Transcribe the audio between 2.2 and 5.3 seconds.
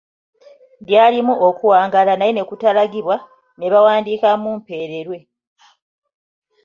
ne kutalagibwa ne bawandiikamu ‘Mpererwe.’